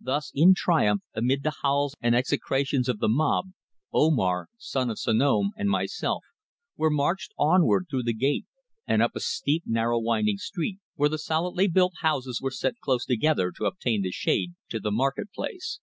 Thus, 0.00 0.32
in 0.34 0.54
triumph, 0.54 1.02
amid 1.14 1.44
the 1.44 1.54
howls 1.62 1.94
and 2.00 2.12
execrations 2.12 2.88
of 2.88 2.98
the 2.98 3.06
mob, 3.08 3.50
Omar, 3.92 4.48
son 4.58 4.90
of 4.90 4.98
Sanom, 4.98 5.50
and 5.56 5.70
myself, 5.70 6.24
were 6.76 6.90
marched 6.90 7.32
onward 7.38 7.86
through 7.88 8.02
the 8.02 8.12
gate 8.12 8.46
and 8.88 9.00
up 9.00 9.14
a 9.14 9.20
steep 9.20 9.62
narrow 9.66 10.00
winding 10.00 10.38
street, 10.38 10.80
where 10.96 11.08
the 11.08 11.16
solidly 11.16 11.68
built 11.68 11.94
houses 12.00 12.40
were 12.42 12.50
set 12.50 12.80
close 12.82 13.04
together 13.06 13.52
to 13.52 13.66
obtain 13.66 14.02
the 14.02 14.10
shade, 14.10 14.54
to 14.68 14.80
the 14.80 14.90
market 14.90 15.30
place. 15.32 15.78